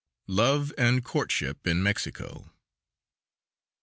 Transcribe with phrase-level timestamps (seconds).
[0.25, 2.49] LOVE AND COURTSHIP IN MEXICO.